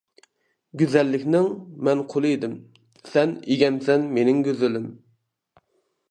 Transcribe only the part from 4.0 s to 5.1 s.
مېنىڭ گۈزىلىم.